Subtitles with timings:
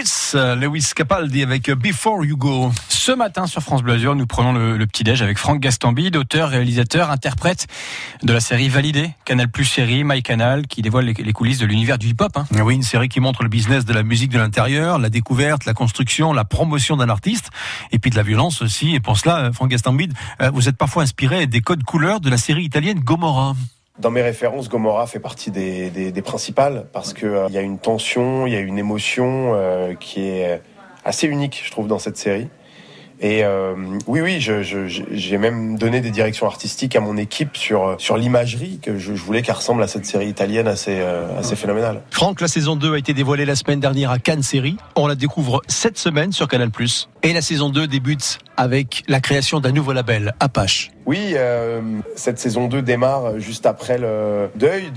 [0.00, 2.72] Lewis, Lewis Capaldi avec Before You Go.
[2.88, 7.10] Ce matin sur France Bleu Azur, nous prenons le, petit-déj avec Franck Gastambide, auteur, réalisateur,
[7.10, 7.66] interprète
[8.22, 12.08] de la série Validée, Canal Plus série, MyCanal, qui dévoile les, coulisses de l'univers du
[12.08, 12.34] hip-hop.
[12.34, 12.46] Hein.
[12.62, 15.74] Oui, une série qui montre le business de la musique de l'intérieur, la découverte, la
[15.74, 17.50] construction, la promotion d'un artiste,
[17.92, 18.94] et puis de la violence aussi.
[18.94, 22.38] Et pour cela, Franck Gastambide, euh, vous êtes parfois inspiré des codes couleurs de la
[22.38, 23.54] série italienne Gomorrah.
[23.98, 28.46] Dans mes références, Gomorrah fait partie des, principales parce qu'il euh, y a une tension,
[28.46, 30.62] il y a une émotion euh, qui est
[31.04, 32.48] assez unique, je trouve, dans cette série.
[33.22, 33.74] Et euh,
[34.06, 38.96] oui, oui, j'ai même donné des directions artistiques à mon équipe sur sur l'imagerie que
[38.96, 41.02] je, voulais qu'elle ressemble à cette série italienne assez
[41.36, 42.00] assez phénoménale.
[42.10, 44.78] Franck, la saison 2 a été dévoilée la semaine dernière à Cannes Série.
[44.96, 46.70] On la découvre cette semaine sur Canal+.
[47.22, 50.90] Et la saison 2 débute avec la création d'un nouveau label, Apache.
[51.10, 51.80] Oui, euh,
[52.14, 54.92] cette saison 2 démarre juste après le deuil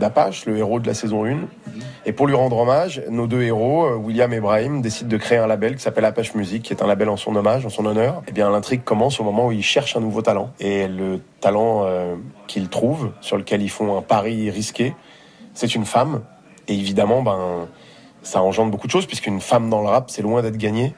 [0.00, 1.40] d'Apache, le héros de la saison 1.
[2.06, 5.36] Et pour lui rendre hommage, nos deux héros, euh, William et Brahim, décident de créer
[5.36, 7.84] un label qui s'appelle Apache Music, qui est un label en son hommage, en son
[7.84, 8.20] honneur.
[8.20, 10.54] Et eh bien, l'intrigue commence au moment où ils cherchent un nouveau talent.
[10.58, 12.14] Et le talent euh,
[12.46, 14.94] qu'ils trouvent, sur lequel ils font un pari risqué,
[15.52, 16.22] c'est une femme.
[16.66, 17.68] Et évidemment, ben,
[18.22, 20.94] ça engendre beaucoup de choses, puisqu'une femme dans le rap, c'est loin d'être gagné.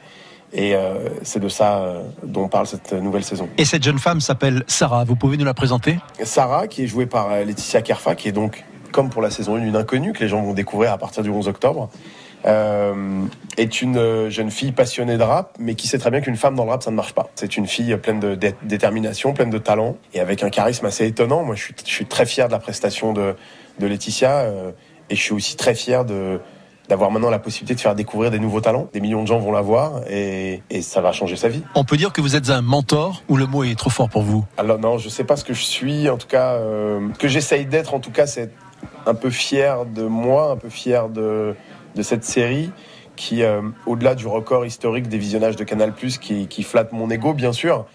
[0.55, 3.49] Et euh, c'est de ça euh, dont parle cette nouvelle saison.
[3.59, 5.03] Et cette jeune femme s'appelle Sarah.
[5.03, 5.99] Vous pouvez nous la présenter?
[6.23, 9.57] Sarah, qui est jouée par euh, Laetitia Kerfa, qui est donc, comme pour la saison
[9.57, 11.91] 1, une inconnue que les gens vont découvrir à partir du 11 octobre.
[13.57, 16.65] est une jeune fille passionnée de rap, mais qui sait très bien qu'une femme dans
[16.65, 17.29] le rap, ça ne marche pas.
[17.35, 21.43] C'est une fille pleine de détermination, pleine de talent, et avec un charisme assez étonnant.
[21.43, 23.35] Moi, je suis, je suis très fier de la prestation de,
[23.81, 24.47] de Laetitia,
[25.11, 26.39] et je suis aussi très fier de,
[26.89, 28.89] d'avoir maintenant la possibilité de faire découvrir des nouveaux talents.
[28.93, 31.63] Des millions de gens vont la voir et, et, ça va changer sa vie.
[31.75, 34.23] On peut dire que vous êtes un mentor ou le mot est trop fort pour
[34.23, 36.09] vous Alors non, je sais pas ce que je suis.
[36.11, 38.51] En tout cas, euh, ce que j'essaye d'être, en tout cas, c'est
[39.07, 41.55] un peu fier de moi, un peu fier de,
[41.95, 42.71] de cette série
[43.17, 47.33] qui, euh, au-delà du record historique des visionnages de Canal+, qui, qui flatte mon ego,
[47.33, 47.87] bien sûr,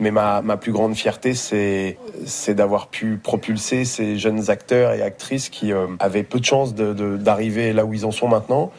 [0.00, 5.02] mais ma, ma plus grande fierté, c'est c'est d'avoir pu propulser ces jeunes acteurs et
[5.02, 8.70] actrices qui euh, avaient peu de chance d'arriver de, là où ils en sont maintenant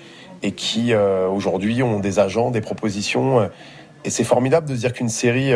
[0.42, 3.50] et qui euh, aujourd'hui ont des agents, des propositions.
[4.06, 5.52] Et c'est formidable de dire qu'une série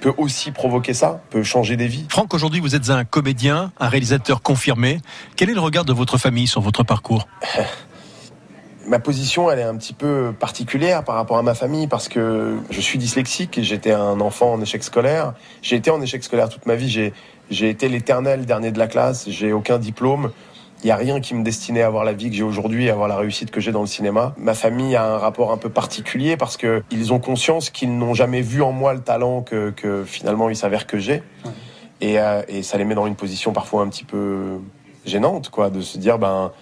[0.00, 2.06] peut aussi provoquer ça, peut changer des vies.
[2.08, 5.00] Franck, aujourd'hui vous êtes un comédien, un réalisateur confirmé.
[5.36, 7.28] Quel est le regard de votre famille sur votre parcours?
[8.86, 12.56] ma position, elle est un petit peu particulière par rapport à ma famille parce que
[12.70, 15.34] je suis dyslexique et j'étais un enfant en échec scolaire.
[15.62, 16.88] J'ai été en échec scolaire toute ma vie.
[16.88, 17.12] J'ai,
[17.50, 19.28] j'ai été l'éternel dernier de la classe.
[19.28, 20.30] J'ai aucun diplôme.
[20.82, 22.92] Il n'y a rien qui me destinait à avoir la vie que j'ai aujourd'hui, à
[22.92, 24.34] avoir la réussite que j'ai dans le cinéma.
[24.36, 28.14] Ma famille a un rapport un peu particulier parce que ils ont conscience qu'ils n'ont
[28.14, 31.22] jamais vu en moi le talent que, que finalement il s'avère que j'ai.
[32.02, 34.58] Et, euh, et ça les met dans une position parfois un petit peu
[35.06, 36.52] gênante, quoi, de se dire ben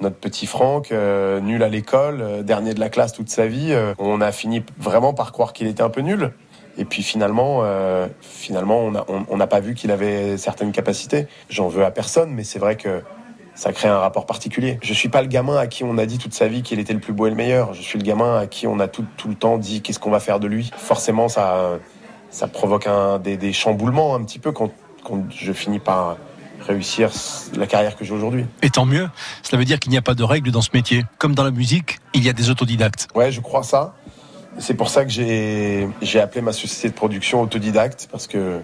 [0.00, 3.72] notre petit Franck, euh, nul à l'école, euh, dernier de la classe toute sa vie,
[3.72, 6.32] euh, on a fini vraiment par croire qu'il était un peu nul.
[6.76, 7.64] Et puis finalement,
[8.20, 8.92] finalement,
[9.28, 11.26] on n'a pas vu qu'il avait certaines capacités.
[11.50, 13.02] J'en veux à personne, mais c'est vrai que
[13.56, 14.78] ça crée un rapport particulier.
[14.80, 16.92] Je suis pas le gamin à qui on a dit toute sa vie qu'il était
[16.92, 17.74] le plus beau et le meilleur.
[17.74, 20.20] Je suis le gamin à qui on a tout, le temps dit qu'est-ce qu'on va
[20.20, 20.70] faire de lui.
[20.76, 21.80] Forcément, ça,
[22.30, 24.70] ça provoque un, des, chamboulements un petit peu quand
[25.30, 26.16] je finis par
[26.60, 27.10] réussir
[27.56, 28.46] la carrière que j'ai aujourd'hui.
[28.62, 29.08] Et tant mieux.
[29.42, 31.04] Cela veut dire qu'il n'y a pas de règles dans ce métier.
[31.18, 33.08] Comme dans la musique, il y a des autodidactes.
[33.14, 33.94] Ouais, je crois ça.
[34.58, 38.60] C'est pour ça que j'ai appelé ma société de production autodidacte parce que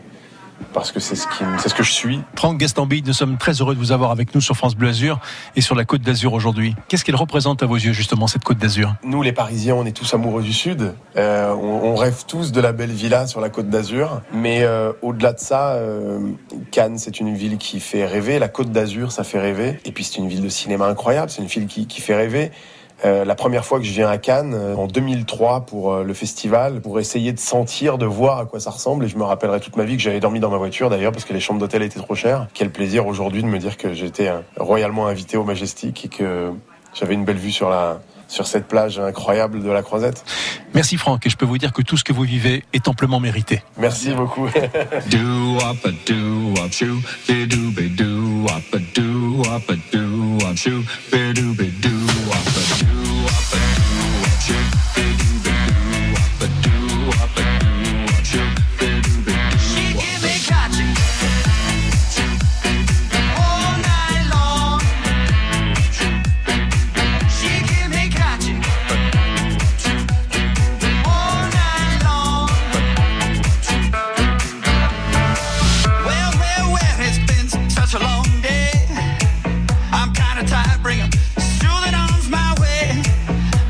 [0.72, 2.20] parce que c'est ce, qui, c'est ce que je suis.
[2.36, 5.20] Franck Gastambide, nous sommes très heureux de vous avoir avec nous sur France Bleu Azur
[5.56, 6.74] et sur la Côte d'Azur aujourd'hui.
[6.88, 8.94] Qu'est-ce qu'elle représente à vos yeux justement cette Côte d'Azur?
[9.04, 10.94] Nous les Parisiens, on est tous amoureux du Sud.
[11.16, 14.20] Euh, on, rêve tous de la belle villa sur la Côte d'Azur.
[14.32, 16.18] Mais euh, au-delà de ça, euh,
[16.70, 18.38] Cannes, c'est une ville qui fait rêver.
[18.38, 19.78] La Côte d'Azur, ça fait rêver.
[19.84, 21.30] Et puis c'est une ville de cinéma incroyable.
[21.30, 22.50] C'est une ville qui, qui fait rêver.
[23.04, 26.14] Euh, la première fois que je viens à Cannes, euh, en 2003 pour euh, le
[26.14, 29.04] festival, pour essayer de sentir, de voir à quoi ça ressemble.
[29.04, 31.24] Et je me rappellerai toute ma vie que j'avais dormi dans ma voiture d'ailleurs parce
[31.24, 32.46] que les chambres d'hôtel étaient trop chères.
[32.54, 36.52] Quel plaisir aujourd'hui de me dire que j'étais royalement invité au Majestic et que
[36.94, 40.24] j'avais une belle vue sur la sur cette plage incroyable de la Croisette.
[40.74, 43.20] Merci Franck, et je peux vous dire que tout ce que vous vivez est amplement
[43.20, 43.62] mérité.
[43.78, 44.48] Merci beaucoup.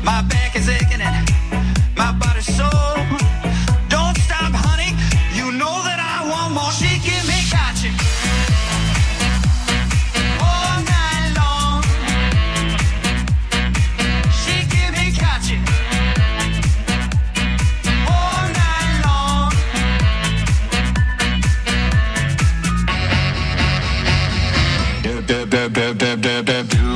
[0.05, 1.29] My back is aching and
[1.97, 2.69] my body's so.
[3.89, 4.93] Don't stop, honey.
[5.33, 6.71] You know that I want more.
[6.71, 7.89] She give me gotcha.
[25.27, 26.94] Bam, bam, bam, bam, bam, bam, bam.